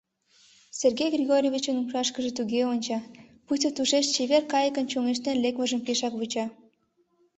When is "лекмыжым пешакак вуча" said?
5.43-6.45